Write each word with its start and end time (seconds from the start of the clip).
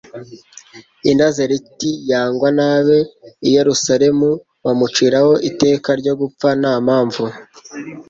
i 1.11 1.13
Nazareti 1.19 1.91
yangwa 2.11 2.49
n'abe, 2.57 2.97
i 3.47 3.49
Yerusalemu 3.55 4.29
bamuciraho 4.63 5.33
iteka 5.49 5.89
ryo 6.01 6.13
gupfa 6.21 6.47
nta 6.61 6.73
mpamvu. 6.85 7.23